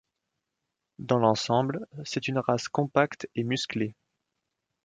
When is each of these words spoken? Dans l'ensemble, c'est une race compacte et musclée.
Dans 0.97 1.19
l'ensemble, 1.19 1.85
c'est 2.05 2.27
une 2.27 2.39
race 2.39 2.67
compacte 2.69 3.27
et 3.35 3.43
musclée. 3.43 3.93